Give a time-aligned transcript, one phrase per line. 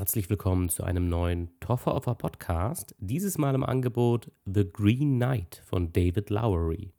[0.00, 2.94] Herzlich willkommen zu einem neuen Toffer Offer Podcast.
[3.00, 6.94] Dieses Mal im Angebot The Green Knight von David Lowery.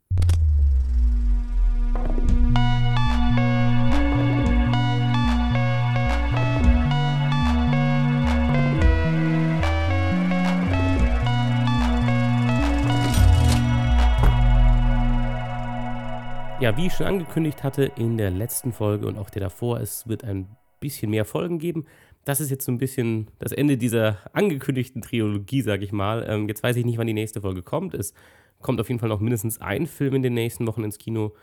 [16.59, 20.07] Ja, wie ich schon angekündigt hatte in der letzten Folge und auch der davor, es
[20.07, 21.85] wird ein bisschen mehr Folgen geben.
[22.23, 26.25] Das ist jetzt so ein bisschen das Ende dieser angekündigten Trilogie, sag ich mal.
[26.27, 27.93] Ähm, jetzt weiß ich nicht, wann die nächste Folge kommt.
[27.93, 28.13] Es
[28.61, 31.33] kommt auf jeden Fall noch mindestens ein Film in den nächsten Wochen ins Kino,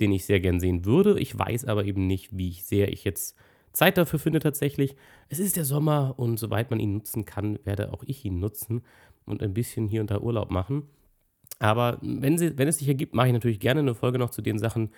[0.00, 1.18] den ich sehr gern sehen würde.
[1.18, 3.36] Ich weiß aber eben nicht, wie sehr ich jetzt
[3.72, 4.96] Zeit dafür finde tatsächlich.
[5.28, 8.82] Es ist der Sommer und soweit man ihn nutzen kann, werde auch ich ihn nutzen
[9.24, 10.84] und ein bisschen hier und da Urlaub machen.
[11.58, 14.42] Aber wenn, sie, wenn es sich ergibt, mache ich natürlich gerne eine Folge noch zu
[14.42, 14.90] den Sachen,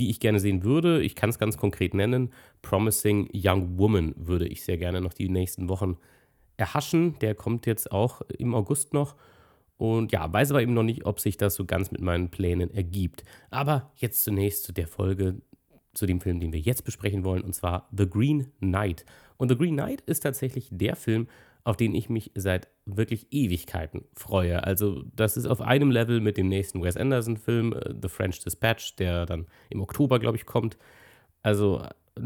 [0.00, 1.02] die ich gerne sehen würde.
[1.02, 2.32] Ich kann es ganz konkret nennen.
[2.62, 5.98] Promising Young Woman würde ich sehr gerne noch die nächsten Wochen
[6.56, 7.18] erhaschen.
[7.20, 9.14] Der kommt jetzt auch im August noch.
[9.76, 12.72] Und ja, weiß aber eben noch nicht, ob sich das so ganz mit meinen Plänen
[12.72, 13.24] ergibt.
[13.50, 15.40] Aber jetzt zunächst zu der Folge,
[15.94, 19.04] zu dem Film, den wir jetzt besprechen wollen, und zwar The Green Knight.
[19.36, 21.28] Und The Green Knight ist tatsächlich der Film,
[21.64, 24.64] auf den ich mich seit wirklich Ewigkeiten freue.
[24.64, 28.96] Also das ist auf einem Level mit dem nächsten Wes Anderson-Film, äh, The French Dispatch,
[28.96, 30.78] der dann im Oktober, glaube ich, kommt.
[31.42, 31.82] Also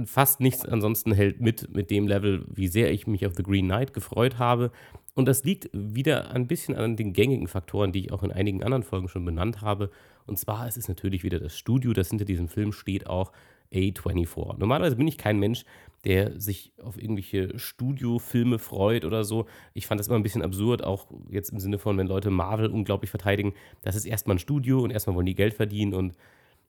[0.06, 3.66] fast nichts ansonsten hält mit mit dem Level, wie sehr ich mich auf The Green
[3.66, 4.70] Knight gefreut habe.
[5.14, 8.64] Und das liegt wieder ein bisschen an den gängigen Faktoren, die ich auch in einigen
[8.64, 9.90] anderen Folgen schon benannt habe.
[10.26, 13.30] Und zwar ist es natürlich wieder das Studio, das hinter diesem Film steht, auch
[13.74, 14.58] A24.
[14.58, 15.64] Normalerweise bin ich kein Mensch,
[16.04, 19.46] der sich auf irgendwelche Studiofilme freut oder so.
[19.72, 22.68] Ich fand das immer ein bisschen absurd, auch jetzt im Sinne von, wenn Leute Marvel
[22.68, 26.14] unglaublich verteidigen, das ist erstmal ein Studio und erstmal wollen die Geld verdienen und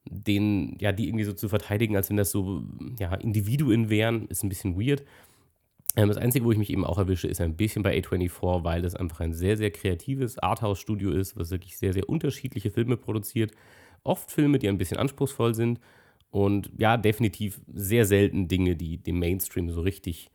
[0.10, 2.64] den, ja, die irgendwie so zu verteidigen, als wenn das so,
[3.00, 5.04] ja, Individuen wären, ist ein bisschen weird.
[5.96, 8.82] Ähm, das Einzige, wo ich mich eben auch erwische, ist ein bisschen bei A24, weil
[8.82, 13.52] das einfach ein sehr, sehr kreatives Arthouse-Studio ist, was wirklich sehr, sehr unterschiedliche Filme produziert.
[14.04, 15.80] Oft Filme, die ein bisschen anspruchsvoll sind
[16.36, 20.32] und ja, definitiv sehr selten Dinge, die dem Mainstream so richtig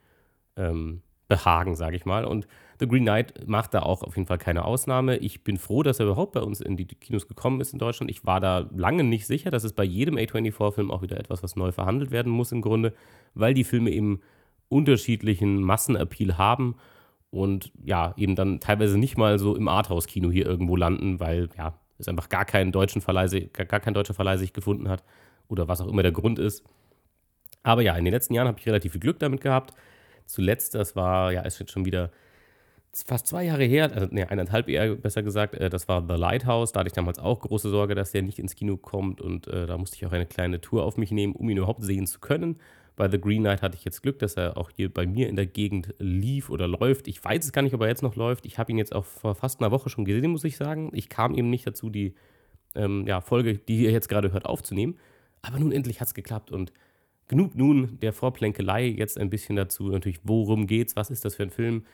[0.57, 2.25] ähm, behagen, sage ich mal.
[2.25, 5.19] Und The Green Knight macht da auch auf jeden Fall keine Ausnahme.
[5.19, 8.11] Ich bin froh, dass er überhaupt bei uns in die Kinos gekommen ist in Deutschland.
[8.11, 9.51] Ich war da lange nicht sicher.
[9.51, 12.95] Das ist bei jedem A24-Film auch wieder etwas, was neu verhandelt werden muss im Grunde,
[13.35, 14.21] weil die Filme eben
[14.71, 16.77] unterschiedlichen Massenappeal haben
[17.29, 21.79] und ja, eben dann teilweise nicht mal so im Arthouse-Kino hier irgendwo landen, weil ja,
[21.99, 25.05] es einfach gar keinen deutschen Verleih, gar kein deutscher Verleih sich gefunden hat
[25.51, 26.65] oder was auch immer der Grund ist.
[27.63, 29.75] Aber ja, in den letzten Jahren habe ich relativ viel Glück damit gehabt.
[30.25, 32.11] Zuletzt, das war, ja, ist jetzt schon wieder
[32.93, 36.73] fast zwei Jahre her, also ne, eineinhalb eher besser gesagt, äh, das war The Lighthouse.
[36.73, 39.67] Da hatte ich damals auch große Sorge, dass der nicht ins Kino kommt und äh,
[39.67, 42.21] da musste ich auch eine kleine Tour auf mich nehmen, um ihn überhaupt sehen zu
[42.21, 42.57] können.
[42.97, 45.37] Bei The Green Knight hatte ich jetzt Glück, dass er auch hier bei mir in
[45.37, 47.09] der Gegend lief oder läuft.
[47.09, 48.45] Ich weiß es gar nicht, ob er jetzt noch läuft.
[48.45, 50.91] Ich habe ihn jetzt auch vor fast einer Woche schon gesehen, muss ich sagen.
[50.93, 52.15] Ich kam eben nicht dazu, die
[52.75, 54.99] ähm, ja, Folge, die ihr jetzt gerade hört, aufzunehmen.
[55.43, 56.73] Aber nun endlich hat es geklappt und
[57.29, 58.87] genug nun der Vorplänkelei.
[58.87, 61.85] Jetzt ein bisschen dazu natürlich, worum geht's, was ist das für ein Film.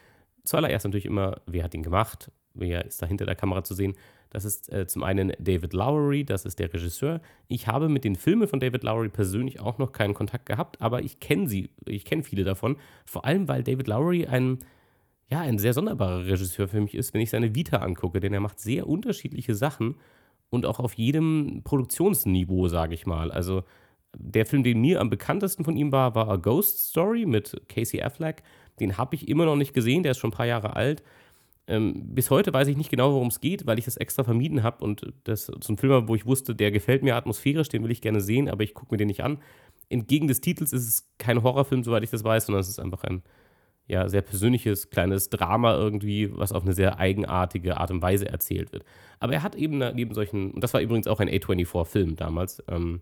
[0.45, 3.95] Zuallererst natürlich immer, wer hat ihn gemacht, wer ist da hinter der Kamera zu sehen.
[4.31, 7.21] Das ist äh, zum einen David Lowery, das ist der Regisseur.
[7.49, 11.03] Ich habe mit den Filmen von David Lowery persönlich auch noch keinen Kontakt gehabt, aber
[11.03, 12.77] ich kenne sie, ich kenne viele davon.
[13.05, 14.59] Vor allem, weil David Lowery ein,
[15.31, 18.41] ja, ein sehr sonderbarer Regisseur für mich ist, wenn ich seine Vita angucke, denn er
[18.41, 19.97] macht sehr unterschiedliche Sachen
[20.51, 23.31] und auch auf jedem Produktionsniveau, sage ich mal.
[23.31, 23.65] Also
[24.17, 28.03] der Film, den mir am bekanntesten von ihm war, war A Ghost Story mit Casey
[28.03, 28.43] Affleck.
[28.81, 31.03] Den habe ich immer noch nicht gesehen, der ist schon ein paar Jahre alt.
[31.69, 34.63] Ähm, bis heute weiß ich nicht genau, worum es geht, weil ich das extra vermieden
[34.63, 37.91] habe und das so ein Film wo ich wusste, der gefällt mir atmosphärisch, den will
[37.91, 39.39] ich gerne sehen, aber ich gucke mir den nicht an.
[39.89, 43.03] Entgegen des Titels ist es kein Horrorfilm, soweit ich das weiß, sondern es ist einfach
[43.03, 43.23] ein
[43.87, 48.73] ja, sehr persönliches, kleines Drama irgendwie, was auf eine sehr eigenartige Art und Weise erzählt
[48.73, 48.85] wird.
[49.21, 53.01] Aber er hat eben neben solchen, und das war übrigens auch ein A24-Film damals, ähm,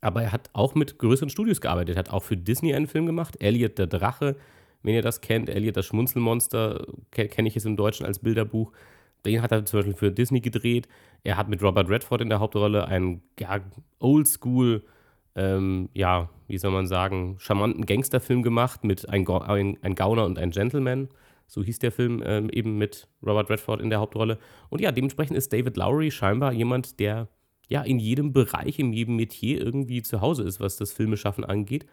[0.00, 3.40] aber er hat auch mit größeren Studios gearbeitet, hat auch für Disney einen Film gemacht,
[3.40, 4.36] Elliot der Drache,
[4.82, 8.70] wenn ihr das kennt, Elliot das Schmunzelmonster, kenne ich es im Deutschen als Bilderbuch.
[9.24, 10.88] Den hat er zum Beispiel für Disney gedreht.
[11.22, 13.60] Er hat mit Robert Redford in der Hauptrolle einen ja,
[13.98, 14.84] Oldschool
[15.34, 20.38] ähm, ja, wie soll man sagen, charmanten Gangsterfilm gemacht mit ein, ein, ein Gauner und
[20.38, 21.08] ein Gentleman.
[21.46, 24.38] So hieß der Film ähm, eben mit Robert Redford in der Hauptrolle.
[24.70, 27.28] Und ja, dementsprechend ist David Lowry scheinbar jemand, der
[27.68, 31.86] ja in jedem Bereich, in jedem Metier irgendwie zu Hause ist, was das Filmeschaffen angeht.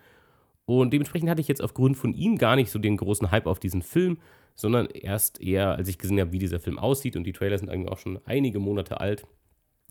[0.66, 3.60] Und dementsprechend hatte ich jetzt aufgrund von ihm gar nicht so den großen Hype auf
[3.60, 4.20] diesen Film,
[4.56, 7.16] sondern erst eher, als ich gesehen habe, wie dieser Film aussieht.
[7.16, 9.26] Und die Trailer sind eigentlich auch schon einige Monate alt.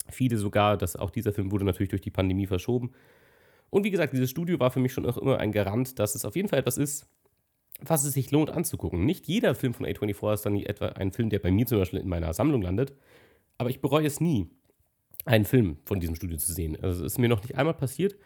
[0.08, 2.92] Viele sogar, dass auch dieser Film wurde natürlich durch die Pandemie verschoben.
[3.70, 6.24] Und wie gesagt, dieses Studio war für mich schon auch immer ein Garant, dass es
[6.24, 7.06] auf jeden Fall etwas ist,
[7.80, 9.04] was es sich lohnt anzugucken.
[9.04, 12.00] Nicht jeder Film von A24 ist dann etwa ein Film, der bei mir zum Beispiel
[12.00, 12.92] in meiner Sammlung landet,
[13.58, 14.50] aber ich bereue es nie,
[15.24, 16.76] einen Film von diesem Studio zu sehen.
[16.82, 18.16] Also es ist mir noch nicht einmal passiert.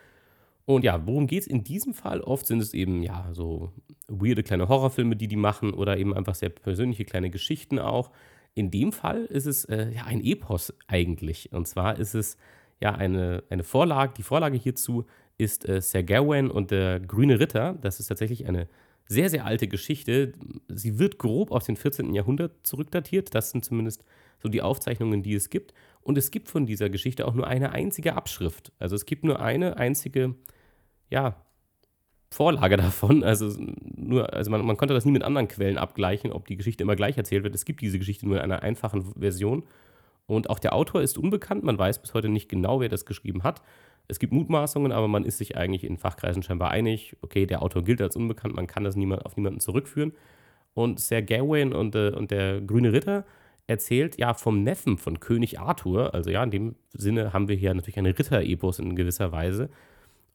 [0.67, 2.20] Und ja, worum geht es in diesem Fall?
[2.20, 3.73] Oft sind es eben, ja, so
[4.08, 8.11] weirde kleine Horrorfilme, die die machen oder eben einfach sehr persönliche kleine Geschichten auch.
[8.55, 11.52] In dem Fall ist es äh, ja ein Epos eigentlich.
[11.52, 12.37] Und zwar ist es
[12.81, 15.05] ja eine, eine Vorlage, die Vorlage hierzu
[15.39, 17.77] ist äh, Sir Gawain und der Grüne Ritter.
[17.81, 18.69] Das ist tatsächlich eine
[19.07, 20.33] sehr, sehr alte Geschichte.
[20.69, 22.15] Sie wird grob aus dem 14.
[22.15, 23.35] Jahrhundert zurückdatiert.
[23.35, 24.05] Das sind zumindest
[24.43, 25.75] so die Aufzeichnungen, die es gibt.
[26.01, 28.73] Und es gibt von dieser Geschichte auch nur eine einzige Abschrift.
[28.79, 30.35] Also es gibt nur eine einzige,
[31.11, 31.37] ja,
[32.31, 33.23] Vorlage davon.
[33.25, 36.83] Also, nur, also man, man konnte das nie mit anderen Quellen abgleichen, ob die Geschichte
[36.83, 37.55] immer gleich erzählt wird.
[37.55, 39.65] Es gibt diese Geschichte nur in einer einfachen Version.
[40.27, 41.65] Und auch der Autor ist unbekannt.
[41.65, 43.63] Man weiß bis heute nicht genau, wer das geschrieben hat.
[44.06, 47.17] Es gibt Mutmaßungen, aber man ist sich eigentlich in Fachkreisen scheinbar einig.
[47.23, 50.12] Okay, der Autor gilt als unbekannt, man kann das niemand, auf niemanden zurückführen.
[50.75, 53.25] Und Sir Gawain und, äh, und der Grüne Ritter
[53.67, 56.12] erzählt ja vom Neffen von König Arthur.
[56.12, 59.71] Also ja, in dem Sinne haben wir hier natürlich eine Ritter-Epos in gewisser Weise.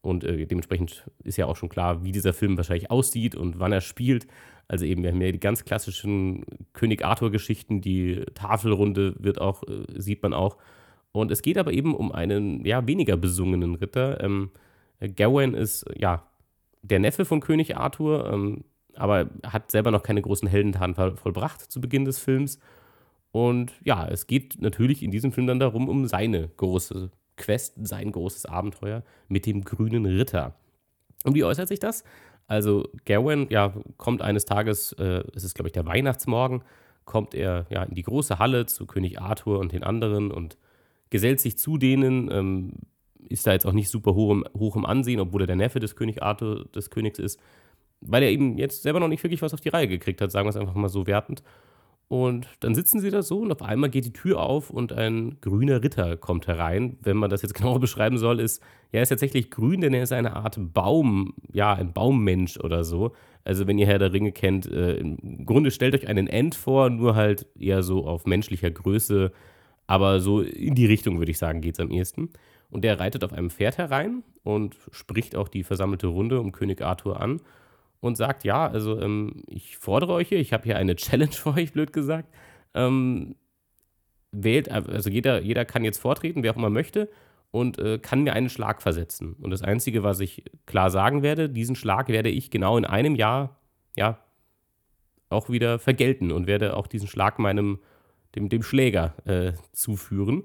[0.01, 3.74] Und äh, dementsprechend ist ja auch schon klar, wie dieser Film wahrscheinlich aussieht und wann
[3.74, 4.27] er spielt.
[4.68, 10.00] Also eben, wir haben ja die ganz klassischen König Arthur-Geschichten, die Tafelrunde wird auch, äh,
[10.00, 10.57] sieht man auch.
[11.11, 14.23] Und es geht aber eben um einen ja, weniger besungenen Ritter.
[14.23, 14.51] Ähm,
[15.15, 16.23] Gawain ist ja
[16.81, 18.63] der Neffe von König Arthur, ähm,
[18.95, 22.59] aber hat selber noch keine großen Heldentaten vollbracht zu Beginn des Films.
[23.31, 28.11] Und ja, es geht natürlich in diesem Film dann darum, um seine große Quest, sein
[28.11, 30.56] großes Abenteuer mit dem grünen Ritter.
[31.23, 32.03] Und wie äußert sich das?
[32.47, 36.63] Also Gawain, ja, kommt eines Tages, äh, es ist glaube ich der Weihnachtsmorgen,
[37.06, 40.57] kommt er ja in die große Halle zu König Arthur und den anderen und
[41.09, 42.73] gesellt sich zu denen, ähm,
[43.29, 45.79] ist da jetzt auch nicht super hoch im, hoch im Ansehen, obwohl er der Neffe
[45.79, 47.39] des König Arthur, des Königs ist,
[48.01, 50.45] weil er eben jetzt selber noch nicht wirklich was auf die Reihe gekriegt hat, sagen
[50.45, 51.44] wir es einfach mal so wertend.
[52.07, 55.38] Und dann sitzen sie da so und auf einmal geht die Tür auf und ein
[55.41, 56.97] grüner Ritter kommt herein.
[57.03, 60.03] Wenn man das jetzt genauer beschreiben soll, ist, ja, er ist tatsächlich grün, denn er
[60.03, 63.11] ist eine Art Baum, ja, ein Baummensch oder so.
[63.44, 66.89] Also wenn ihr Herr der Ringe kennt, äh, im Grunde stellt euch einen End vor,
[66.89, 69.31] nur halt eher so auf menschlicher Größe,
[69.89, 72.30] aber so in die Richtung, würde ich sagen, geht es am ehesten.
[72.69, 76.83] Und der reitet auf einem Pferd herein und spricht auch die versammelte Runde um König
[76.83, 77.41] Arthur an
[78.00, 81.56] und sagt, ja, also ähm, ich fordere euch hier, ich habe hier eine Challenge für
[81.56, 82.31] euch, blöd gesagt.
[82.75, 83.33] Ähm,
[84.31, 87.09] wählt, also jeder, jeder kann jetzt vortreten, wer auch immer möchte,
[87.50, 89.38] und äh, kann mir einen Schlag versetzen.
[89.42, 93.15] Und das Einzige, was ich klar sagen werde, diesen Schlag werde ich genau in einem
[93.15, 93.57] Jahr,
[93.95, 94.19] ja,
[95.30, 97.80] auch wieder vergelten und werde auch diesen Schlag meinem,
[98.36, 100.44] dem, dem Schläger äh, zuführen.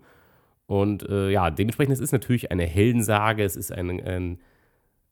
[0.67, 4.39] Und äh, ja, dementsprechend, es ist natürlich eine Heldensage, es ist ein, ein,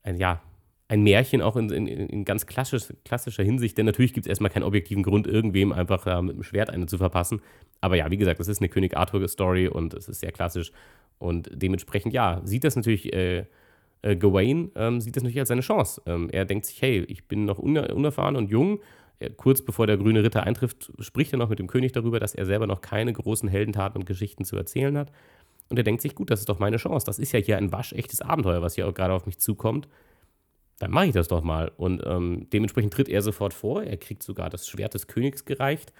[0.02, 0.40] ein ja,
[0.88, 4.50] ein Märchen auch in, in, in ganz klassisch, klassischer Hinsicht, denn natürlich gibt es erstmal
[4.50, 7.40] keinen objektiven Grund, irgendwem einfach äh, mit dem Schwert eine zu verpassen.
[7.80, 10.70] Aber ja, wie gesagt, das ist eine König Arthur-Story und es ist sehr klassisch.
[11.18, 13.46] Und dementsprechend, ja, sieht das natürlich äh,
[14.02, 16.02] äh, Gawain, ähm, sieht das natürlich als seine Chance.
[16.04, 18.80] Ähm, er denkt sich, hey, ich bin noch unerfahren und jung.
[19.30, 22.46] Kurz bevor der grüne Ritter eintrifft, spricht er noch mit dem König darüber, dass er
[22.46, 25.12] selber noch keine großen Heldentaten und Geschichten zu erzählen hat.
[25.68, 27.06] Und er denkt sich, gut, das ist doch meine Chance.
[27.06, 29.88] Das ist ja hier ein waschechtes Abenteuer, was hier auch gerade auf mich zukommt
[30.82, 31.70] dann mache ich das doch mal.
[31.76, 33.84] Und ähm, dementsprechend tritt er sofort vor.
[33.84, 35.92] Er kriegt sogar das Schwert des Königs gereicht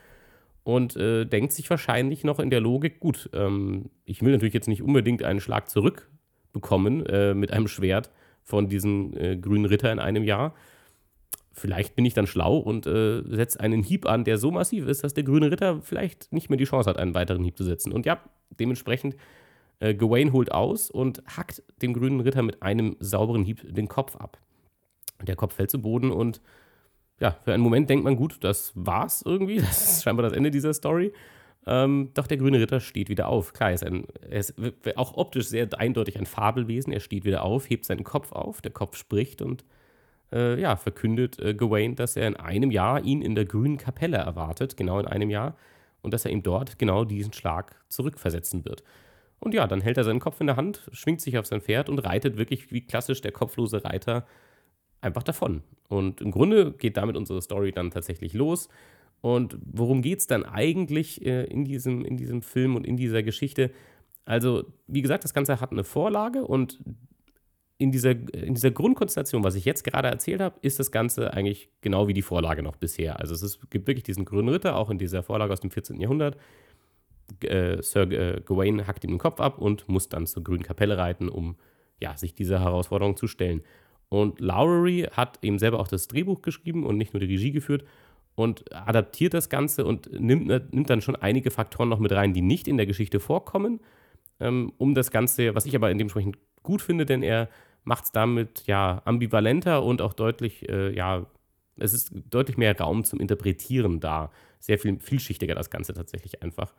[0.64, 4.66] und äh, denkt sich wahrscheinlich noch in der Logik, gut, ähm, ich will natürlich jetzt
[4.66, 8.10] nicht unbedingt einen Schlag zurückbekommen äh, mit einem Schwert
[8.42, 10.52] von diesem äh, grünen Ritter in einem Jahr.
[11.52, 15.04] Vielleicht bin ich dann schlau und äh, setze einen Hieb an, der so massiv ist,
[15.04, 17.92] dass der grüne Ritter vielleicht nicht mehr die Chance hat, einen weiteren Hieb zu setzen.
[17.92, 18.20] Und ja,
[18.58, 19.16] dementsprechend,
[19.80, 24.16] äh, Gawain holt aus und hackt dem grünen Ritter mit einem sauberen Hieb den Kopf
[24.16, 24.38] ab.
[25.20, 26.40] Der Kopf fällt zu Boden und
[27.20, 29.56] ja, für einen Moment denkt man, gut, das war's irgendwie.
[29.60, 31.12] Das ist scheinbar das Ende dieser Story.
[31.66, 33.52] Ähm, doch der grüne Ritter steht wieder auf.
[33.52, 34.54] Klar, er ist, ein, er ist
[34.96, 36.92] auch optisch sehr eindeutig ein Fabelwesen.
[36.92, 39.64] Er steht wieder auf, hebt seinen Kopf auf, der Kopf spricht und
[40.32, 44.18] äh, ja, verkündet äh, Gawain, dass er in einem Jahr ihn in der grünen Kapelle
[44.18, 45.56] erwartet, genau in einem Jahr,
[46.02, 48.82] und dass er ihm dort genau diesen Schlag zurückversetzen wird.
[49.38, 51.88] Und ja, dann hält er seinen Kopf in der Hand, schwingt sich auf sein Pferd
[51.88, 54.26] und reitet wirklich wie klassisch der kopflose Reiter
[55.00, 55.62] einfach davon.
[55.88, 58.68] Und im Grunde geht damit unsere Story dann tatsächlich los.
[59.20, 63.22] Und worum geht es dann eigentlich äh, in, diesem, in diesem Film und in dieser
[63.22, 63.70] Geschichte?
[64.24, 66.78] Also, wie gesagt, das Ganze hat eine Vorlage und
[67.82, 71.68] in dieser, in dieser Grundkonstellation, was ich jetzt gerade erzählt habe, ist das Ganze eigentlich
[71.80, 73.18] genau wie die Vorlage noch bisher.
[73.18, 76.00] Also es ist, gibt wirklich diesen grünen Ritter, auch in dieser Vorlage aus dem 14.
[76.00, 76.36] Jahrhundert.
[77.42, 80.96] Äh, Sir äh, Gawain hackt ihm den Kopf ab und muss dann zur grünen Kapelle
[80.96, 81.56] reiten, um
[82.00, 83.62] ja, sich dieser Herausforderung zu stellen.
[84.08, 87.84] Und Lowry hat eben selber auch das Drehbuch geschrieben und nicht nur die Regie geführt
[88.34, 92.42] und adaptiert das Ganze und nimmt, nimmt dann schon einige Faktoren noch mit rein, die
[92.42, 93.80] nicht in der Geschichte vorkommen,
[94.38, 97.48] ähm, um das Ganze, was ich aber in dementsprechend gut finde, denn er
[97.84, 101.26] macht es damit ja ambivalenter und auch deutlich, äh, ja,
[101.76, 104.30] es ist deutlich mehr Raum zum Interpretieren da.
[104.60, 106.72] Sehr viel vielschichtiger das Ganze tatsächlich einfach.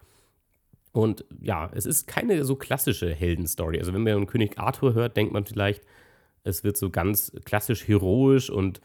[0.93, 3.79] Und ja, es ist keine so klassische Heldenstory.
[3.79, 5.83] Also wenn man einen König Arthur hört, denkt man vielleicht,
[6.43, 8.79] es wird so ganz klassisch heroisch und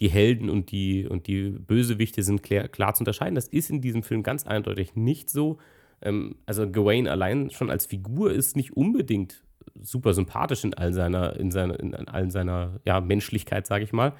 [0.00, 3.34] die Helden und die, und die Bösewichte sind klar, klar zu unterscheiden.
[3.34, 5.58] Das ist in diesem Film ganz eindeutig nicht so.
[6.02, 9.42] Ähm, also Gawain allein schon als Figur ist nicht unbedingt
[9.80, 14.12] super sympathisch in all seiner, in seiner, in all seiner ja, Menschlichkeit, sage ich mal.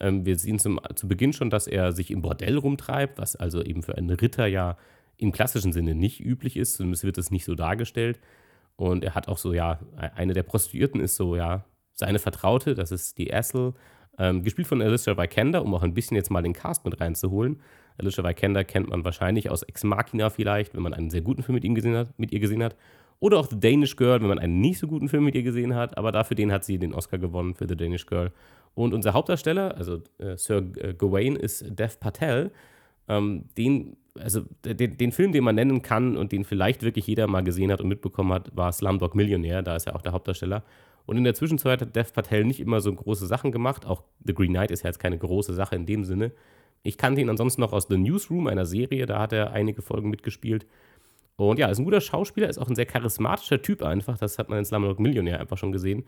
[0.00, 3.62] Ähm, wir sehen zum, zu Beginn schon, dass er sich im Bordell rumtreibt, was also
[3.62, 4.76] eben für einen Ritter ja
[5.16, 8.20] im klassischen Sinne nicht üblich ist, zumindest wird es nicht so dargestellt.
[8.76, 12.92] Und er hat auch so, ja, eine der Prostituierten ist so, ja, seine Vertraute, das
[12.92, 13.74] ist die Essel,
[14.18, 17.60] ähm, gespielt von Alicia Vikander, um auch ein bisschen jetzt mal den Cast mit reinzuholen.
[17.98, 21.54] Alicia Vikander kennt man wahrscheinlich aus Ex Machina vielleicht, wenn man einen sehr guten Film
[21.54, 22.76] mit, ihm gesehen hat, mit ihr gesehen hat.
[23.20, 25.74] Oder auch The Danish Girl, wenn man einen nicht so guten Film mit ihr gesehen
[25.74, 25.98] hat.
[25.98, 28.32] Aber dafür den hat sie den Oscar gewonnen für The Danish Girl.
[28.74, 32.52] Und unser Hauptdarsteller, also äh, Sir äh, Gawain, ist Dev Patel.
[33.08, 37.26] Ähm, den, also den, den, Film, den man nennen kann und den vielleicht wirklich jeder
[37.26, 39.62] mal gesehen hat und mitbekommen hat, war Slumdog Millionär.
[39.62, 40.62] Da ist er auch der Hauptdarsteller.
[41.06, 43.86] Und in der Zwischenzeit hat Dev Patel nicht immer so große Sachen gemacht.
[43.86, 46.32] Auch The Green Knight ist ja jetzt keine große Sache in dem Sinne.
[46.82, 49.06] Ich kannte ihn ansonsten noch aus The Newsroom, einer Serie.
[49.06, 50.66] Da hat er einige Folgen mitgespielt.
[51.46, 54.18] Und ja, ist ein guter Schauspieler, ist auch ein sehr charismatischer Typ einfach.
[54.18, 56.04] Das hat man in Slumdog Millionär einfach schon gesehen.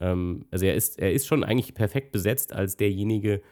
[0.00, 3.42] Ähm, also er ist, er ist schon eigentlich perfekt besetzt als derjenige,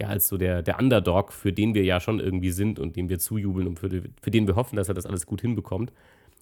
[0.00, 3.10] ja, als so der, der Underdog, für den wir ja schon irgendwie sind und dem
[3.10, 3.90] wir zujubeln und für,
[4.22, 5.92] für den wir hoffen, dass er das alles gut hinbekommt.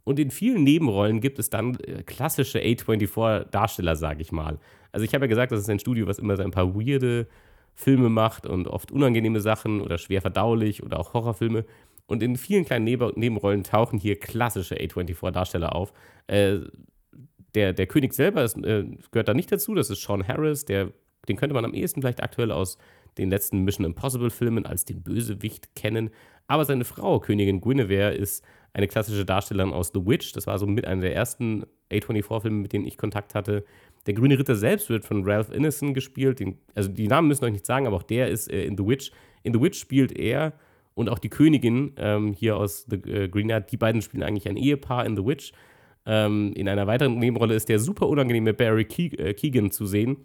[0.05, 4.61] Und in vielen Nebenrollen gibt es dann äh, klassische A24-Darsteller, sage ich mal.
[4.93, 7.27] Also ich habe ja gesagt, das ist ein Studio, was immer so ein paar weirde
[7.75, 11.65] Filme macht und oft unangenehme Sachen oder schwer verdaulich oder auch Horrorfilme.
[12.07, 15.93] Und in vielen kleinen Nebenrollen tauchen hier klassische A24-Darsteller auf.
[16.29, 16.61] Äh,
[17.55, 20.93] der, der König selber ist, äh, gehört da nicht dazu, das ist Sean Harris, der,
[21.29, 22.79] den könnte man am ehesten vielleicht aktuell aus
[23.19, 26.11] den letzten Mission Impossible-Filmen als den Bösewicht kennen.
[26.47, 30.33] Aber seine Frau, Königin Guinevere, ist eine klassische Darstellerin aus The Witch.
[30.33, 33.65] Das war so mit einer der ersten A24-Filme, mit denen ich Kontakt hatte.
[34.07, 36.41] Der Grüne Ritter selbst wird von Ralph Ineson gespielt.
[36.41, 38.87] Den, also die Namen müssen euch nicht sagen, aber auch der ist äh, in The
[38.87, 39.11] Witch.
[39.43, 40.53] In The Witch spielt er
[40.97, 43.71] und auch die Königin ähm, hier aus The äh, Green Knight.
[43.71, 45.53] Die beiden spielen eigentlich ein Ehepaar in The Witch.
[46.07, 50.17] Ähm, in einer weiteren Nebenrolle ist der super unangenehme Barry äh, Keegan zu sehen.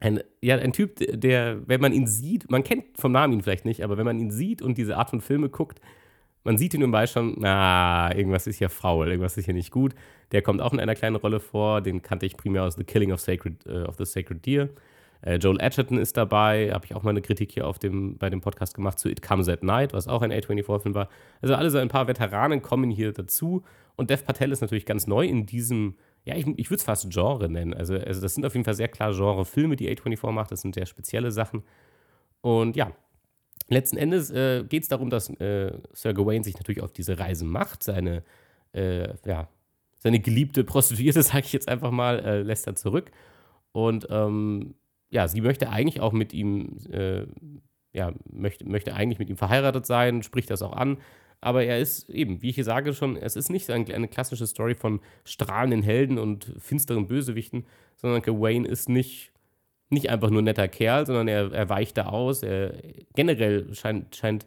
[0.00, 3.64] Ein, ja, ein Typ, der, wenn man ihn sieht, man kennt vom Namen ihn vielleicht
[3.64, 5.80] nicht, aber wenn man ihn sieht und diese Art von Filme guckt,
[6.42, 9.70] man sieht ihn im Ball schon, na, irgendwas ist hier faul, irgendwas ist hier nicht
[9.70, 9.94] gut.
[10.32, 13.12] Der kommt auch in einer kleinen Rolle vor, den kannte ich primär aus The Killing
[13.12, 14.70] of, Sacred, uh, of the Sacred Deer.
[15.22, 18.30] Äh, Joel Edgerton ist dabei, habe ich auch mal eine Kritik hier auf dem, bei
[18.30, 21.08] dem Podcast gemacht zu It Comes at Night, was auch ein A24-Film war.
[21.42, 23.62] Also alle so ein paar Veteranen kommen hier dazu
[23.96, 27.10] und Dev Patel ist natürlich ganz neu in diesem, ja, ich, ich würde es fast
[27.10, 27.74] Genre nennen.
[27.74, 30.74] Also, also das sind auf jeden Fall sehr klar Genre-Filme, die A24 macht, das sind
[30.74, 31.62] sehr spezielle Sachen.
[32.40, 32.92] Und ja,
[33.68, 37.44] letzten Endes äh, geht es darum, dass äh, Sir Gawain sich natürlich auf diese Reise
[37.44, 37.82] macht.
[37.82, 38.22] Seine,
[38.72, 39.48] äh, ja,
[39.98, 43.10] seine geliebte Prostituierte, sage ich jetzt einfach mal, äh, lässt er zurück.
[43.72, 44.74] Und ähm,
[45.10, 47.26] ja, sie möchte eigentlich auch mit ihm, äh,
[47.92, 50.98] ja, möchte, möchte eigentlich mit ihm verheiratet sein, spricht das auch an.
[51.40, 54.74] Aber er ist eben, wie ich hier sage schon, es ist nicht eine, klassische Story
[54.74, 59.32] von strahlenden Helden und finsteren Bösewichten, sondern Gawain ist nicht
[59.90, 62.42] nicht einfach nur ein netter Kerl, sondern er, er weicht da aus.
[62.42, 62.74] Er,
[63.14, 64.46] generell scheint, scheint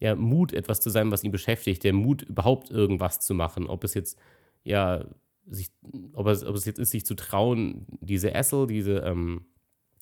[0.00, 1.82] ja, Mut etwas zu sein, was ihn beschäftigt.
[1.82, 3.66] Der Mut, überhaupt irgendwas zu machen.
[3.66, 4.18] Ob es jetzt,
[4.64, 5.04] ja,
[5.46, 5.68] sich,
[6.12, 9.46] ob es, ob es jetzt ist, sich zu trauen, diese Essel, diese, ähm,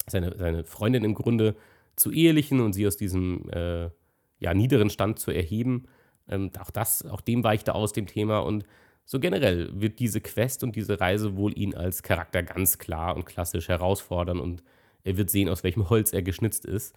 [0.06, 1.54] seine, seine Freundin im Grunde
[1.96, 3.88] zu ehelichen und sie aus diesem äh,
[4.38, 5.84] ja, niederen Stand zu erheben.
[6.28, 8.64] Ähm, auch das, auch dem weicht er aus dem Thema und
[9.06, 13.26] so generell wird diese Quest und diese Reise wohl ihn als Charakter ganz klar und
[13.26, 14.62] klassisch herausfordern und
[15.02, 16.96] er wird sehen, aus welchem Holz er geschnitzt ist.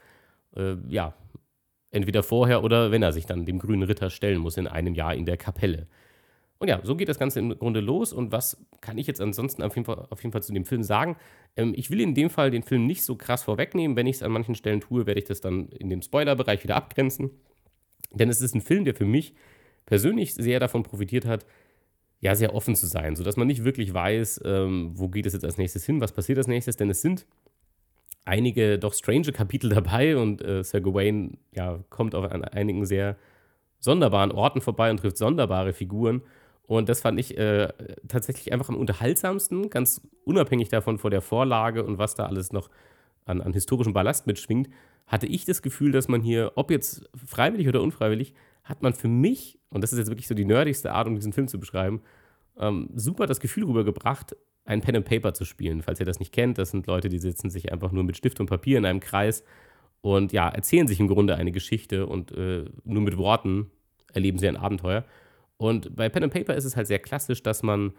[0.55, 1.13] Äh, ja,
[1.91, 5.15] entweder vorher oder wenn er sich dann dem grünen Ritter stellen muss in einem Jahr
[5.15, 5.87] in der Kapelle.
[6.59, 8.13] Und ja, so geht das Ganze im Grunde los.
[8.13, 10.83] Und was kann ich jetzt ansonsten auf jeden Fall, auf jeden Fall zu dem Film
[10.83, 11.17] sagen?
[11.55, 13.95] Ähm, ich will in dem Fall den Film nicht so krass vorwegnehmen.
[13.95, 16.75] Wenn ich es an manchen Stellen tue, werde ich das dann in dem Spoilerbereich wieder
[16.75, 17.31] abgrenzen.
[18.11, 19.33] Denn es ist ein Film, der für mich
[19.85, 21.45] persönlich sehr davon profitiert hat,
[22.19, 25.45] ja, sehr offen zu sein, sodass man nicht wirklich weiß, ähm, wo geht es jetzt
[25.45, 27.27] als nächstes hin, was passiert als nächstes, denn es sind
[28.25, 33.17] einige doch strange Kapitel dabei und äh, Sir Gawain ja, kommt auf an einigen sehr
[33.79, 36.21] sonderbaren Orten vorbei und trifft sonderbare Figuren.
[36.67, 37.69] Und das fand ich äh,
[38.07, 42.69] tatsächlich einfach am unterhaltsamsten, ganz unabhängig davon vor der Vorlage und was da alles noch
[43.25, 44.69] an, an historischem Ballast mitschwingt,
[45.07, 48.33] hatte ich das Gefühl, dass man hier, ob jetzt freiwillig oder unfreiwillig,
[48.65, 51.31] hat man für mich, und das ist jetzt wirklich so die nerdigste Art, um diesen
[51.31, 52.01] Film zu beschreiben,
[52.59, 55.81] ähm, super das Gefühl rübergebracht, ein Pen and Paper zu spielen.
[55.81, 58.41] Falls ihr das nicht kennt, das sind Leute, die sitzen sich einfach nur mit Stift
[58.41, 59.45] und Papier in einem Kreis
[60.01, 63.71] und ja, erzählen sich im Grunde eine Geschichte und äh, nur mit Worten
[64.13, 65.05] erleben sie ein Abenteuer.
[65.57, 67.93] Und bei Pen and Paper ist es halt sehr klassisch, dass man,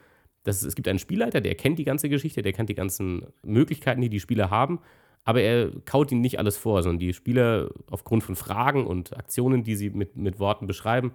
[0.45, 3.27] dass es, es gibt einen Spielleiter, der kennt die ganze Geschichte, der kennt die ganzen
[3.43, 4.81] Möglichkeiten, die die Spieler haben,
[5.25, 9.65] aber er kaut ihnen nicht alles vor, sondern die Spieler aufgrund von Fragen und Aktionen,
[9.65, 11.13] die sie mit, mit Worten beschreiben,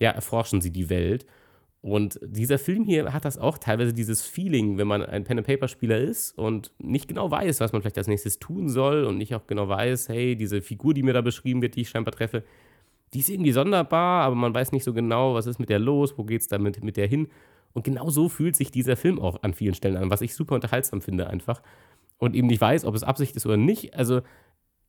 [0.00, 1.26] ja, erforschen sie die Welt.
[1.80, 6.36] Und dieser Film hier hat das auch teilweise dieses Feeling, wenn man ein Pen-and-Paper-Spieler ist
[6.36, 9.68] und nicht genau weiß, was man vielleicht als nächstes tun soll und nicht auch genau
[9.68, 12.42] weiß, hey, diese Figur, die mir da beschrieben wird, die ich scheinbar treffe,
[13.14, 16.18] die ist irgendwie sonderbar, aber man weiß nicht so genau, was ist mit der los,
[16.18, 17.28] wo geht es damit mit der hin.
[17.72, 20.54] Und genau so fühlt sich dieser Film auch an vielen Stellen an, was ich super
[20.54, 21.62] unterhaltsam finde einfach.
[22.18, 23.94] Und eben nicht weiß, ob es Absicht ist oder nicht.
[23.94, 24.20] Also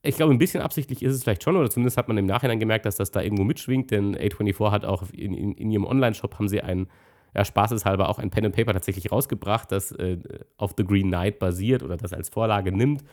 [0.01, 2.59] ich glaube, ein bisschen absichtlich ist es vielleicht schon, oder zumindest hat man im Nachhinein
[2.59, 6.35] gemerkt, dass das da irgendwo mitschwingt, denn A24 hat auch in, in, in ihrem Online-Shop
[6.35, 6.87] haben sie ein,
[7.33, 10.19] ja, spaßeshalber auch ein Pen and Paper tatsächlich rausgebracht, das äh,
[10.57, 13.03] auf The Green Knight basiert oder das als Vorlage nimmt.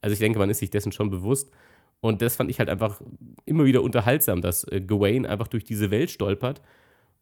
[0.00, 1.50] Also ich denke, man ist sich dessen schon bewusst.
[2.00, 3.00] Und das fand ich halt einfach
[3.44, 6.62] immer wieder unterhaltsam, dass äh, Gawain einfach durch diese Welt stolpert.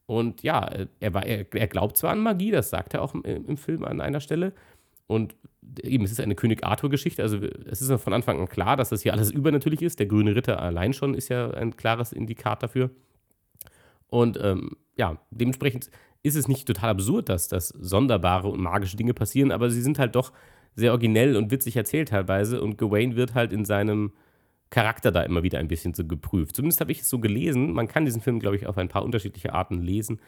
[0.07, 0.71] Und ja,
[1.01, 3.85] er, war, er, er glaubt zwar an Magie, das sagt er auch im, im Film
[3.85, 4.53] an einer Stelle,
[5.09, 5.35] und
[5.83, 7.23] eben, es ist eine König Arthur-Geschichte.
[7.23, 9.99] Also, es ist von Anfang an klar, dass das hier alles übernatürlich ist.
[9.99, 12.91] Der grüne Ritter allein schon ist ja ein klares Indikat dafür.
[14.09, 15.91] Und ähm, ja, dementsprechend
[16.23, 19.99] ist es nicht total absurd, dass, dass sonderbare und magische Dinge passieren, aber sie sind
[19.99, 20.33] halt doch
[20.75, 22.61] sehr originell und witzig erzählt teilweise.
[22.61, 24.13] Und Gawain wird halt in seinem
[24.71, 26.57] Charakter da immer wieder ein bisschen so geprüft.
[26.57, 27.73] Zumindest habe ich es so gelesen.
[27.73, 30.21] Man kann diesen Film, glaube ich, auf ein paar unterschiedliche Arten lesen.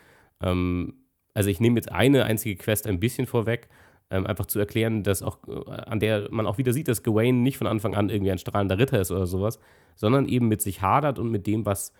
[0.42, 0.94] Ähm,
[1.34, 3.68] also ich nehme jetzt eine einzige Quest ein bisschen vorweg
[4.10, 7.42] ähm, einfach zu erklären, dass auch, äh, an der man auch wieder sieht, dass Gawain
[7.42, 9.58] nicht von Anfang an irgendwie ein strahlender Ritter ist oder sowas,
[9.94, 11.92] sondern eben mit sich hadert und mit dem, was,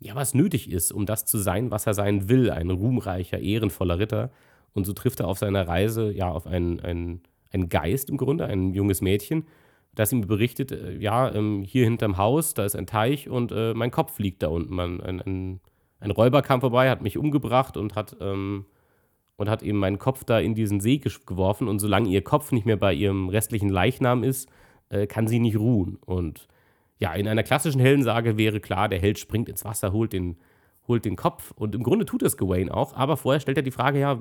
[0.00, 3.98] ja, was nötig ist, um das zu sein, was er sein will, ein ruhmreicher, ehrenvoller
[3.98, 4.30] Ritter.
[4.72, 7.22] Und so trifft er auf seiner Reise ja auf einen, einen,
[7.52, 9.46] einen Geist im Grunde, ein junges Mädchen,
[9.96, 13.74] das ihm berichtet, äh, ja, ähm, hier hinterm Haus, da ist ein Teich und äh,
[13.74, 14.74] mein Kopf liegt da unten.
[14.74, 15.60] Man, ein, ein,
[15.98, 18.66] ein Räuber kam vorbei, hat mich umgebracht und hat ähm,
[19.36, 21.68] und hat eben meinen Kopf da in diesen See geworfen.
[21.68, 24.48] Und solange ihr Kopf nicht mehr bei ihrem restlichen Leichnam ist,
[24.88, 25.96] äh, kann sie nicht ruhen.
[25.96, 26.48] Und
[26.98, 30.38] ja, in einer klassischen Heldensage wäre klar, der Held springt ins Wasser, holt den,
[30.88, 31.52] holt den Kopf.
[31.52, 32.94] Und im Grunde tut das Gawain auch.
[32.94, 34.18] Aber vorher stellt er die Frage, ja,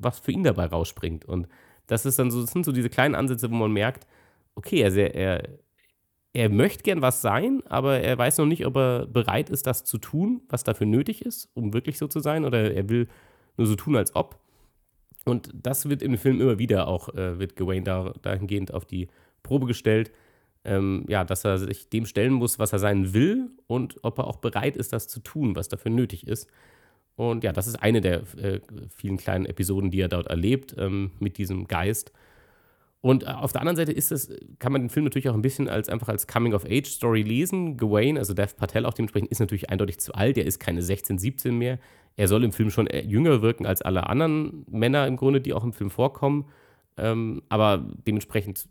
[0.00, 1.24] was für ihn dabei rausspringt.
[1.24, 1.46] Und
[1.86, 4.06] das ist dann so, das sind so diese kleinen Ansätze, wo man merkt,
[4.56, 5.48] okay, also er, er,
[6.32, 9.84] er möchte gern was sein, aber er weiß noch nicht, ob er bereit ist, das
[9.84, 12.44] zu tun, was dafür nötig ist, um wirklich so zu sein.
[12.44, 13.08] Oder er will
[13.56, 14.38] nur so tun, als ob.
[15.24, 19.08] Und das wird im Film immer wieder auch, äh, wird Gawain da, dahingehend auf die
[19.42, 20.12] Probe gestellt,
[20.64, 24.26] ähm, ja, dass er sich dem stellen muss, was er sein will und ob er
[24.26, 26.48] auch bereit ist, das zu tun, was dafür nötig ist.
[27.16, 28.60] Und ja, das ist eine der äh,
[28.94, 32.12] vielen kleinen Episoden, die er dort erlebt ähm, mit diesem Geist.
[33.06, 35.42] Und äh, auf der anderen Seite ist es, kann man den Film natürlich auch ein
[35.42, 37.76] bisschen als einfach als Coming-of-Age-Story lesen.
[37.76, 40.36] Gawain, also Dev Patel auch dementsprechend, ist natürlich eindeutig zu alt.
[40.36, 41.78] Er ist keine 16, 17 mehr.
[42.16, 45.62] Er soll im Film schon jünger wirken als alle anderen Männer im Grunde, die auch
[45.62, 46.46] im Film vorkommen.
[46.96, 48.66] Ähm, aber dementsprechend,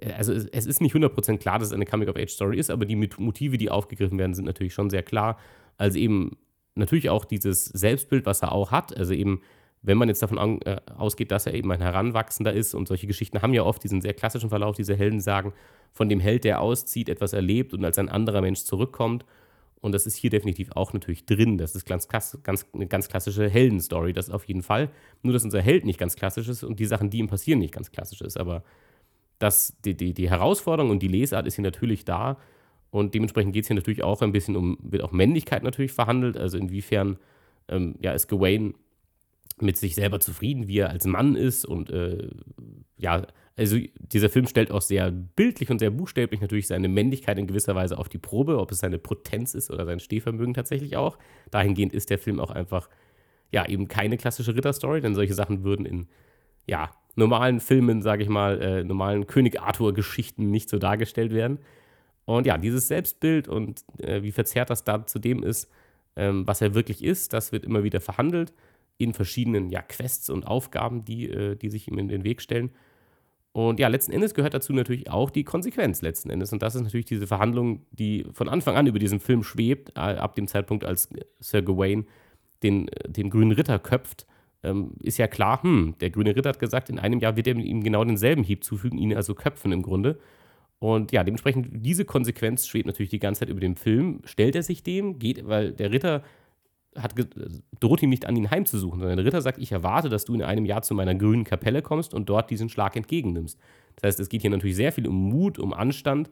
[0.00, 2.94] äh, also es, es ist nicht 100% klar, dass es eine Coming-of-Age-Story ist, aber die
[2.94, 5.40] Motive, die aufgegriffen werden, sind natürlich schon sehr klar.
[5.76, 6.36] Also eben
[6.76, 8.96] natürlich auch dieses Selbstbild, was er auch hat.
[8.96, 9.40] Also eben,
[9.86, 13.06] wenn man jetzt davon an, äh, ausgeht, dass er eben ein Heranwachsender ist und solche
[13.06, 15.52] Geschichten haben ja oft diesen sehr klassischen Verlauf, diese Helden sagen,
[15.92, 19.24] von dem Held, der auszieht, etwas erlebt und als ein anderer Mensch zurückkommt.
[19.80, 21.56] Und das ist hier definitiv auch natürlich drin.
[21.58, 24.90] Das ist ganz, ganz, eine ganz klassische Heldenstory, das auf jeden Fall.
[25.22, 27.72] Nur, dass unser Held nicht ganz klassisch ist und die Sachen, die ihm passieren, nicht
[27.72, 28.36] ganz klassisch ist.
[28.36, 28.64] Aber
[29.38, 32.38] das, die, die, die Herausforderung und die Lesart ist hier natürlich da.
[32.90, 36.36] Und dementsprechend geht es hier natürlich auch ein bisschen um, wird auch Männlichkeit natürlich verhandelt.
[36.36, 37.18] Also inwiefern
[37.68, 38.74] ähm, ja, ist Gawain
[39.60, 42.28] mit sich selber zufrieden, wie er als Mann ist und äh,
[42.98, 47.46] ja, also dieser Film stellt auch sehr bildlich und sehr buchstäblich natürlich seine Männlichkeit in
[47.46, 51.18] gewisser Weise auf die Probe, ob es seine Potenz ist oder sein Stehvermögen tatsächlich auch.
[51.50, 52.90] Dahingehend ist der Film auch einfach,
[53.50, 56.08] ja, eben keine klassische Ritterstory, denn solche Sachen würden in,
[56.66, 61.58] ja, normalen Filmen, sage ich mal, äh, normalen König Arthur-Geschichten nicht so dargestellt werden.
[62.26, 65.70] Und ja, dieses Selbstbild und äh, wie verzerrt das da zudem ist,
[66.14, 68.52] ähm, was er wirklich ist, das wird immer wieder verhandelt
[68.98, 72.70] in verschiedenen ja, Quests und Aufgaben, die, äh, die sich ihm in den Weg stellen.
[73.52, 76.52] Und ja, letzten Endes gehört dazu natürlich auch die Konsequenz letzten Endes.
[76.52, 80.34] Und das ist natürlich diese Verhandlung, die von Anfang an über diesen Film schwebt, ab
[80.34, 81.08] dem Zeitpunkt, als
[81.40, 82.06] Sir Gawain
[82.62, 84.26] den, äh, den grünen Ritter köpft,
[84.62, 87.56] ähm, ist ja klar, hm, der grüne Ritter hat gesagt, in einem Jahr wird er
[87.56, 90.18] ihm genau denselben Hieb zufügen, ihn also köpfen im Grunde.
[90.78, 94.20] Und ja, dementsprechend, diese Konsequenz schwebt natürlich die ganze Zeit über dem Film.
[94.24, 96.22] Stellt er sich dem, geht, weil der Ritter
[97.02, 97.14] hat,
[97.80, 100.42] droht ihm nicht an, ihn heimzusuchen, sondern der Ritter sagt, ich erwarte, dass du in
[100.42, 103.58] einem Jahr zu meiner grünen Kapelle kommst und dort diesen Schlag entgegennimmst.
[103.96, 106.30] Das heißt, es geht hier natürlich sehr viel um Mut, um Anstand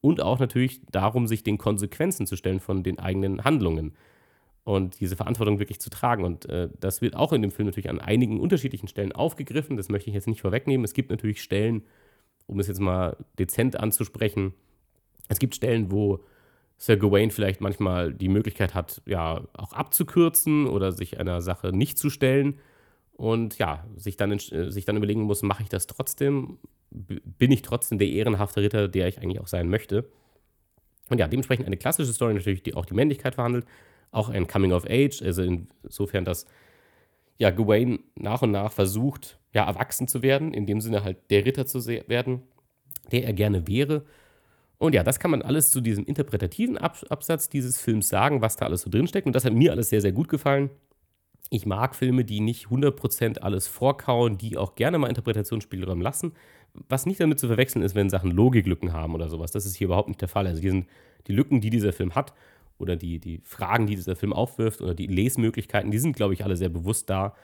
[0.00, 3.92] und auch natürlich darum, sich den Konsequenzen zu stellen von den eigenen Handlungen
[4.64, 6.24] und diese Verantwortung wirklich zu tragen.
[6.24, 9.76] Und äh, das wird auch in dem Film natürlich an einigen unterschiedlichen Stellen aufgegriffen.
[9.76, 10.84] Das möchte ich jetzt nicht vorwegnehmen.
[10.84, 11.82] Es gibt natürlich Stellen,
[12.46, 14.54] um es jetzt mal dezent anzusprechen,
[15.28, 16.20] es gibt Stellen, wo
[16.82, 21.96] Sir Gawain vielleicht manchmal die Möglichkeit hat, ja, auch abzukürzen oder sich einer Sache nicht
[21.96, 22.58] zu stellen
[23.12, 26.58] und ja, sich dann, äh, sich dann überlegen muss, mache ich das trotzdem?
[26.90, 30.10] Bin ich trotzdem der ehrenhafte Ritter, der ich eigentlich auch sein möchte?
[31.08, 33.64] Und ja, dementsprechend eine klassische Story natürlich, die auch die Männlichkeit verhandelt,
[34.10, 36.46] auch ein Coming of Age, also insofern, dass
[37.38, 41.44] ja, Gawain nach und nach versucht, ja, erwachsen zu werden, in dem Sinne halt der
[41.44, 42.42] Ritter zu werden,
[43.12, 44.04] der er gerne wäre
[44.82, 48.66] und ja, das kann man alles zu diesem interpretativen Absatz dieses Films sagen, was da
[48.66, 49.28] alles so drinsteckt.
[49.28, 50.70] Und das hat mir alles sehr, sehr gut gefallen.
[51.50, 56.32] Ich mag Filme, die nicht 100% alles vorkauen, die auch gerne mal Interpretationsspielraum lassen.
[56.88, 59.52] Was nicht damit zu verwechseln ist, wenn Sachen Logiklücken haben oder sowas.
[59.52, 60.48] Das ist hier überhaupt nicht der Fall.
[60.48, 60.88] Also hier sind
[61.28, 62.34] die Lücken, die dieser Film hat
[62.78, 66.42] oder die, die Fragen, die dieser Film aufwirft oder die Lesmöglichkeiten, die sind, glaube ich,
[66.42, 67.36] alle sehr bewusst da.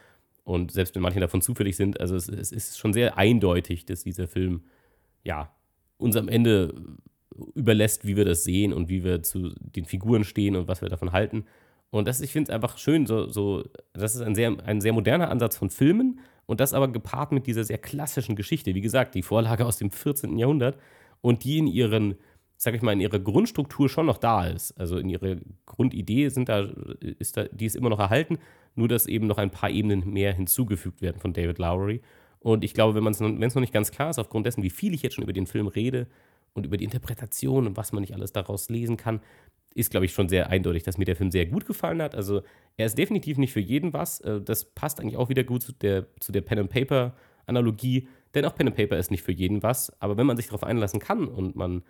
[0.42, 4.03] Und selbst wenn manche davon zufällig sind, also es, es ist schon sehr eindeutig, dass
[4.03, 4.64] dieser Film,
[5.22, 5.53] ja,
[5.98, 6.74] uns am Ende
[7.55, 10.88] überlässt, wie wir das sehen und wie wir zu den Figuren stehen und was wir
[10.88, 11.44] davon halten.
[11.90, 14.92] Und das, ich finde es einfach schön, so, so, das ist ein sehr, ein sehr
[14.92, 18.74] moderner Ansatz von Filmen und das aber gepaart mit dieser sehr klassischen Geschichte.
[18.74, 20.38] Wie gesagt, die Vorlage aus dem 14.
[20.38, 20.79] Jahrhundert
[21.20, 22.16] und die in ihren,
[22.57, 24.72] sag ich mal, in ihrer Grundstruktur schon noch da ist.
[24.79, 26.68] Also in ihrer Grundidee sind da,
[27.01, 28.38] ist da, die ist immer noch erhalten,
[28.74, 32.03] nur dass eben noch ein paar Ebenen mehr hinzugefügt werden von David Lowery.
[32.40, 33.20] Und ich glaube, wenn es
[33.55, 35.66] noch nicht ganz klar ist, aufgrund dessen, wie viel ich jetzt schon über den Film
[35.66, 36.07] rede,
[36.59, 39.21] und über die Interpretation und was man nicht alles daraus lesen kann,
[39.75, 42.14] ist, glaube ich, schon sehr eindeutig, dass mir der Film sehr gut gefallen hat.
[42.14, 42.42] Also
[42.77, 44.21] er ist definitiv nicht für jeden was.
[44.21, 48.68] Äh, das passt eigentlich auch wieder gut zu der, zu der Pen-and-Paper-Analogie, denn auch Pen
[48.68, 49.92] and Paper ist nicht für jeden was.
[50.01, 51.83] Aber wenn man sich darauf einlassen kann und man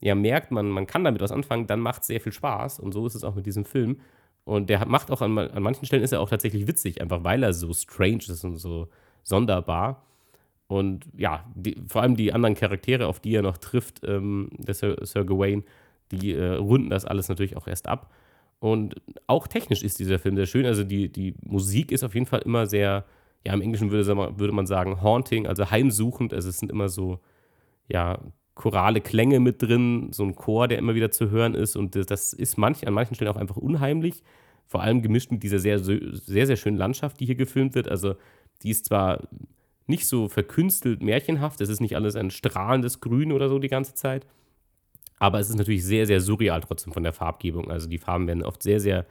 [0.00, 2.78] ja merkt, man, man kann damit was anfangen, dann macht es sehr viel Spaß.
[2.80, 4.00] Und so ist es auch mit diesem Film.
[4.44, 7.42] Und der macht auch an, an manchen Stellen ist er auch tatsächlich witzig, einfach weil
[7.42, 8.88] er so strange ist und so
[9.22, 10.06] sonderbar.
[10.70, 14.74] Und ja, die, vor allem die anderen Charaktere, auf die er noch trifft, ähm, der
[14.74, 15.64] Sir, Sir Gawain,
[16.12, 18.14] die äh, runden das alles natürlich auch erst ab.
[18.60, 18.94] Und
[19.26, 20.66] auch technisch ist dieser Film sehr schön.
[20.66, 23.04] Also die, die Musik ist auf jeden Fall immer sehr,
[23.44, 24.06] ja, im Englischen würde,
[24.38, 26.32] würde man sagen, haunting, also heimsuchend.
[26.32, 27.18] Also es sind immer so,
[27.88, 28.20] ja,
[28.54, 31.74] chorale Klänge mit drin, so ein Chor, der immer wieder zu hören ist.
[31.74, 34.22] Und das ist manch, an manchen Stellen auch einfach unheimlich.
[34.68, 37.88] Vor allem gemischt mit dieser sehr, sehr, sehr schönen Landschaft, die hier gefilmt wird.
[37.88, 38.14] Also
[38.62, 39.26] die ist zwar
[39.90, 41.60] nicht so verkünstelt märchenhaft.
[41.60, 44.26] Es ist nicht alles ein strahlendes Grün oder so die ganze Zeit.
[45.18, 47.70] Aber es ist natürlich sehr, sehr surreal trotzdem von der Farbgebung.
[47.70, 49.04] Also die Farben werden oft sehr, sehr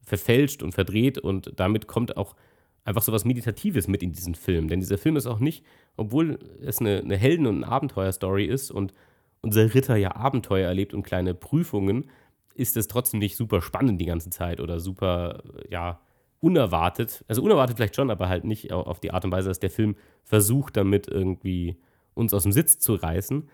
[0.00, 2.36] verfälscht und verdreht und damit kommt auch
[2.84, 4.68] einfach so was Meditatives mit in diesen Film.
[4.68, 5.64] Denn dieser Film ist auch nicht,
[5.96, 8.94] obwohl es eine, eine Helden- und eine Abenteuerstory ist und
[9.42, 12.10] unser Ritter ja Abenteuer erlebt und kleine Prüfungen,
[12.54, 16.00] ist es trotzdem nicht super spannend die ganze Zeit oder super, ja,
[16.40, 19.70] unerwartet, also unerwartet vielleicht schon, aber halt nicht auf die Art und Weise, dass der
[19.70, 21.76] Film versucht, damit irgendwie
[22.14, 23.48] uns aus dem Sitz zu reißen.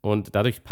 [0.00, 0.62] Und dadurch,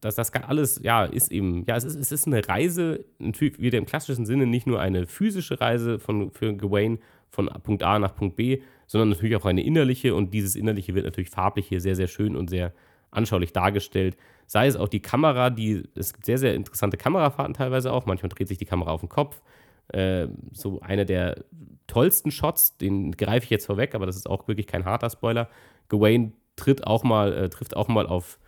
[0.00, 3.78] dass das alles, ja, ist eben, ja, es ist, es ist eine Reise, natürlich wieder
[3.78, 6.98] im klassischen Sinne nicht nur eine physische Reise von, für Gawain
[7.30, 10.14] von Punkt A nach Punkt B, sondern natürlich auch eine innerliche.
[10.14, 12.72] Und dieses Innerliche wird natürlich farblich hier sehr, sehr schön und sehr
[13.12, 14.16] anschaulich dargestellt.
[14.46, 18.06] Sei es auch die Kamera, die, es gibt sehr, sehr interessante Kamerafahrten teilweise auch.
[18.06, 19.40] Manchmal dreht sich die Kamera auf den Kopf.
[19.88, 21.44] Äh, so einer der
[21.86, 25.48] tollsten Shots, den greife ich jetzt vorweg, aber das ist auch wirklich kein harter Spoiler.
[25.88, 28.38] Gawain tritt auch mal, äh, trifft auch mal auf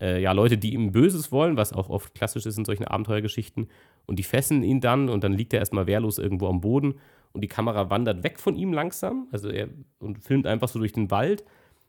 [0.00, 3.68] äh, ja, Leute, die ihm Böses wollen, was auch oft klassisch ist in solchen Abenteuergeschichten.
[4.06, 6.94] Und die fesseln ihn dann und dann liegt er erstmal wehrlos irgendwo am Boden
[7.34, 10.92] und die Kamera wandert weg von ihm langsam, also er und filmt einfach so durch
[10.92, 11.44] den Wald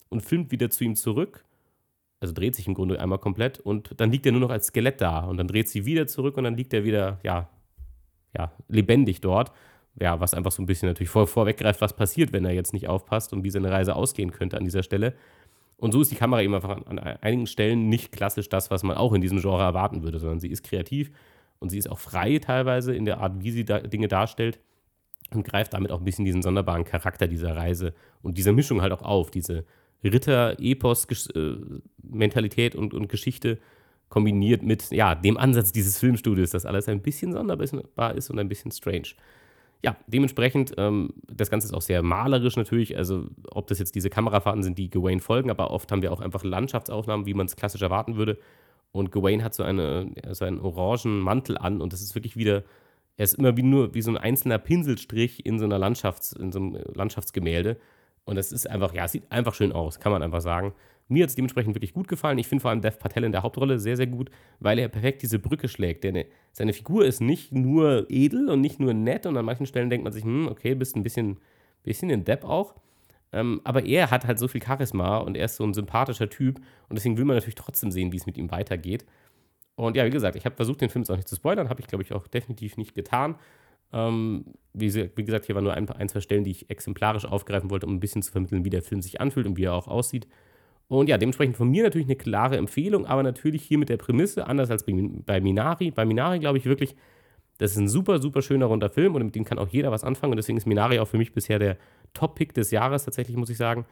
[0.09, 1.45] und filmt wieder zu ihm zurück.
[2.19, 5.01] Also dreht sich im Grunde einmal komplett und dann liegt er nur noch als Skelett
[5.01, 7.49] da und dann dreht sie wieder zurück und dann liegt er wieder, ja,
[8.35, 9.51] ja, lebendig dort.
[9.99, 12.89] Ja, was einfach so ein bisschen natürlich vor, vorweggreift, was passiert, wenn er jetzt nicht
[12.89, 15.13] aufpasst und wie seine Reise ausgehen könnte an dieser Stelle.
[15.77, 18.83] Und so ist die Kamera eben einfach an, an einigen Stellen nicht klassisch das, was
[18.83, 21.11] man auch in diesem Genre erwarten würde, sondern sie ist kreativ
[21.59, 24.59] und sie ist auch frei teilweise in der Art, wie sie da Dinge darstellt
[25.31, 28.93] und greift damit auch ein bisschen diesen sonderbaren Charakter dieser Reise und dieser Mischung halt
[28.93, 29.65] auch auf, diese
[30.03, 33.57] Ritter-Epos-Mentalität und, und Geschichte
[34.15, 38.47] kombiniert mit ja, dem Ansatz dieses Filmstudios, dass alles ein bisschen sonderbar ist und ein
[38.47, 39.09] bisschen strange.
[39.83, 42.95] ja, dementsprechend, ähm, das Ganze ist auch sehr malerisch natürlich.
[42.95, 46.21] Also, ob das jetzt diese Kamerafahrten sind, die Gawain folgen, aber oft haben wir auch
[46.21, 48.37] einfach Landschaftsaufnahmen, wie man es klassisch erwarten würde.
[48.93, 52.63] Und Gawain hat so, eine, so einen orangen Mantel an und das ist wirklich wieder,
[53.17, 56.53] er ist immer wie nur wie so ein einzelner Pinselstrich in so einer Landschafts-, in
[56.53, 57.75] so einem Landschaftsgemälde.
[58.23, 60.73] Und das ist einfach, ja, sieht einfach schön aus, kann man einfach sagen.
[61.07, 62.37] Mir hat es dementsprechend wirklich gut gefallen.
[62.39, 65.21] Ich finde vor allem Dev Patel in der Hauptrolle sehr, sehr gut, weil er perfekt
[65.21, 66.03] diese Brücke schlägt.
[66.03, 69.89] Denn seine Figur ist nicht nur edel und nicht nur nett und an manchen Stellen
[69.89, 71.37] denkt man sich, hm, okay, bist ein bisschen,
[71.83, 72.73] bisschen in Depp auch.
[73.31, 76.57] Ähm, aber er hat halt so viel Charisma und er ist so ein sympathischer Typ
[76.89, 79.05] und deswegen will man natürlich trotzdem sehen, wie es mit ihm weitergeht.
[79.75, 81.81] Und ja, wie gesagt, ich habe versucht, den Film jetzt auch nicht zu spoilern, habe
[81.81, 83.35] ich, glaube ich, auch definitiv nicht getan.
[83.91, 87.69] Ähm, wie, wie, gesagt, hier waren nur ein, ein, zwei Stellen, die ich exemplarisch aufgreifen
[87.69, 89.87] wollte, um ein bisschen zu vermitteln, wie der Film sich anfühlt und wie er auch
[89.87, 90.27] aussieht.
[90.87, 94.47] Und ja, dementsprechend von mir natürlich eine klare Empfehlung, aber natürlich hier mit der Prämisse,
[94.47, 95.91] anders als bei Minari.
[95.91, 96.95] Bei Minari glaube ich wirklich,
[97.57, 100.03] das ist ein super, super schöner runder Film und mit dem kann auch jeder was
[100.03, 100.33] anfangen.
[100.33, 101.77] Und deswegen ist Minari auch für mich bisher der
[102.13, 103.85] Top-Pick des Jahres, tatsächlich, muss ich sagen,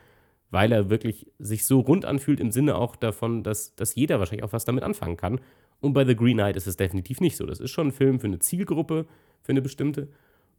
[0.52, 4.44] weil er wirklich sich so rund anfühlt im Sinne auch davon, dass, dass jeder wahrscheinlich
[4.44, 5.42] auch was damit anfangen kann.
[5.80, 7.46] Und bei The Green Knight ist es definitiv nicht so.
[7.46, 9.08] Das ist schon ein Film für eine Zielgruppe,
[9.42, 10.10] für eine bestimmte.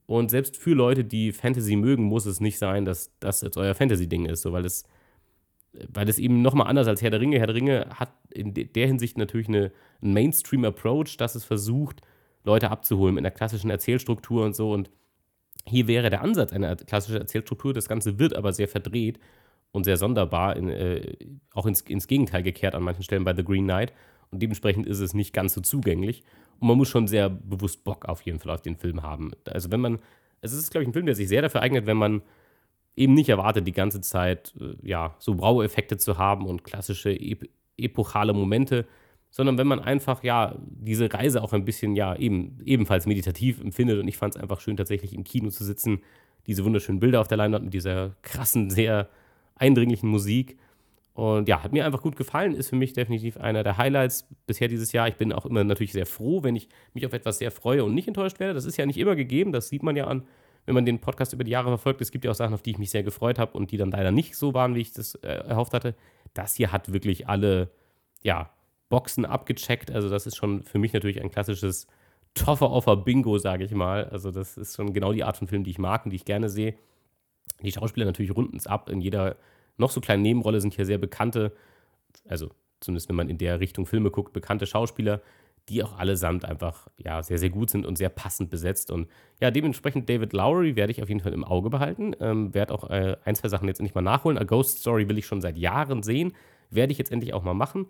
[0.07, 3.75] Und selbst für Leute, die Fantasy mögen, muss es nicht sein, dass das jetzt euer
[3.75, 4.85] Fantasy-Ding ist, so, weil es
[5.93, 7.39] weil es eben nochmal anders als Herr der Ringe.
[7.39, 12.01] Herr der Ringe hat in der Hinsicht natürlich eine, einen Mainstream-Approach, dass es versucht,
[12.45, 14.73] Leute abzuholen mit einer klassischen Erzählstruktur und so.
[14.73, 14.91] Und
[15.67, 17.73] hier wäre der Ansatz einer klassischen Erzählstruktur.
[17.73, 19.19] Das Ganze wird aber sehr verdreht
[19.73, 21.17] und sehr sonderbar, in, äh,
[21.53, 23.93] auch ins, ins Gegenteil gekehrt an manchen Stellen bei The Green Knight.
[24.31, 26.23] Und dementsprechend ist es nicht ganz so zugänglich.
[26.61, 29.33] Und man muss schon sehr bewusst Bock auf jeden Fall auf den Film haben.
[29.47, 29.99] Also wenn man,
[30.41, 32.23] es ist, glaube ich, ein Film, der sich sehr dafür eignet, wenn man
[32.97, 37.11] eben nicht erwartet, die ganze Zeit äh, ja, so braue Effekte zu haben und klassische
[37.11, 38.87] ep epochale Momente,
[39.31, 43.99] sondern wenn man einfach ja diese Reise auch ein bisschen ja eben ebenfalls meditativ empfindet
[43.99, 46.03] und ich fand es einfach schön tatsächlich im Kino zu sitzen,
[46.47, 49.09] diese wunderschönen Bilder auf der Leinwand mit dieser krassen, sehr
[49.57, 50.57] eindringlichen Musik
[51.15, 54.67] und ja, hat mir einfach gut gefallen, ist für mich definitiv einer der Highlights bisher
[54.67, 55.07] dieses Jahr.
[55.07, 57.95] Ich bin auch immer natürlich sehr froh, wenn ich mich auf etwas sehr freue und
[57.95, 58.55] nicht enttäuscht werde.
[58.55, 60.25] Das ist ja nicht immer gegeben, das sieht man ja an
[60.67, 62.71] wenn man den Podcast über die Jahre verfolgt, es gibt ja auch Sachen, auf die
[62.71, 65.15] ich mich sehr gefreut habe und die dann leider nicht so waren, wie ich das
[65.17, 65.95] äh, erhofft hatte.
[66.33, 67.71] Das hier hat wirklich alle,
[68.23, 68.51] ja,
[68.89, 69.91] Boxen abgecheckt.
[69.91, 71.87] Also, das ist schon für mich natürlich ein klassisches
[72.35, 74.05] Toffer-Offer-Bingo, sage ich mal.
[74.07, 76.25] Also, das ist schon genau die Art von Film, die ich mag und die ich
[76.25, 76.75] gerne sehe.
[77.63, 78.89] Die Schauspieler natürlich runden es ab.
[78.89, 79.37] In jeder
[79.77, 81.53] noch so kleinen Nebenrolle sind hier sehr bekannte,
[82.29, 82.51] also
[82.81, 85.21] zumindest wenn man in der Richtung Filme guckt, bekannte Schauspieler,
[85.69, 88.91] die auch allesamt einfach ja, sehr, sehr gut sind und sehr passend besetzt.
[88.91, 89.09] Und
[89.41, 92.15] ja, dementsprechend David Lowry werde ich auf jeden Fall im Auge behalten.
[92.21, 94.37] Ähm, werde auch äh, ein, zwei Sachen jetzt endlich mal nachholen.
[94.37, 96.35] A Ghost Story will ich schon seit Jahren sehen.
[96.71, 97.87] Werde ich jetzt endlich auch mal machen.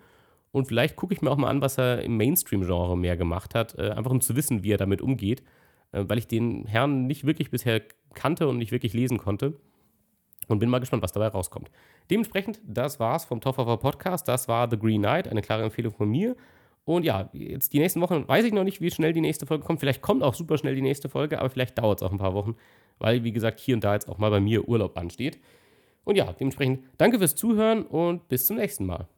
[0.53, 3.77] Und vielleicht gucke ich mir auch mal an, was er im Mainstream-Genre mehr gemacht hat.
[3.77, 5.43] Äh, einfach um zu wissen, wie er damit umgeht.
[5.91, 7.83] Äh, weil ich den Herrn nicht wirklich bisher
[8.15, 9.55] kannte und nicht wirklich lesen konnte.
[10.47, 11.71] Und bin mal gespannt, was dabei rauskommt.
[12.11, 14.29] Dementsprechend, das war's vom Top of Our Podcast.
[14.29, 16.37] Das war The Green Knight, eine klare Empfehlung von mir.
[16.85, 19.65] Und ja, jetzt die nächsten Wochen weiß ich noch nicht, wie schnell die nächste Folge
[19.65, 19.81] kommt.
[19.81, 22.35] Vielleicht kommt auch super schnell die nächste Folge, aber vielleicht dauert es auch ein paar
[22.35, 22.57] Wochen,
[22.99, 25.39] weil, wie gesagt, hier und da jetzt auch mal bei mir Urlaub ansteht.
[26.05, 29.09] Und ja, dementsprechend danke fürs Zuhören und bis zum nächsten Mal.